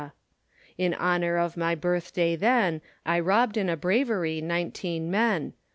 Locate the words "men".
5.11-5.53